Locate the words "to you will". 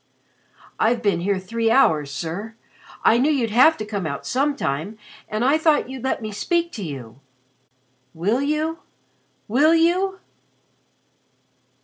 6.71-8.41